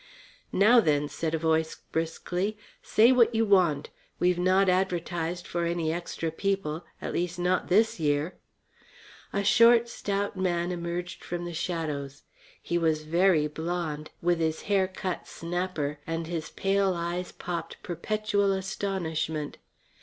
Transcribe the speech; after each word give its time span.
"Now, 0.51 0.79
then," 0.79 1.07
said 1.07 1.35
a 1.35 1.37
voice 1.37 1.75
briskly. 1.91 2.57
"Say 2.81 3.11
what 3.11 3.35
you 3.35 3.45
want. 3.45 3.91
We 4.17 4.29
have 4.29 4.39
not 4.39 4.67
advertised 4.67 5.45
for 5.45 5.63
any 5.63 5.93
extra 5.93 6.31
people. 6.31 6.83
At 6.99 7.13
least 7.13 7.37
not 7.37 7.67
this 7.67 7.99
year." 7.99 8.33
A 9.31 9.43
short, 9.43 9.87
stout 9.87 10.35
man 10.35 10.71
emerged 10.71 11.23
from 11.23 11.45
the 11.45 11.53
shadows. 11.53 12.23
He 12.59 12.79
was 12.79 13.03
very 13.03 13.45
blond, 13.45 14.09
with 14.23 14.39
his 14.39 14.63
hair 14.63 14.87
cut 14.87 15.27
snapper, 15.27 15.99
and 16.07 16.25
his 16.25 16.49
pale 16.49 16.95
eyes 16.95 17.31
popped 17.31 17.77
perpetual 17.83 18.53
astonishment. 18.53 19.59